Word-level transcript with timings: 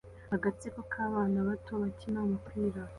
Agatsiko 0.35 0.79
k'abana 0.91 1.37
bato 1.47 1.71
bakina 1.81 2.17
umupira 2.27 2.81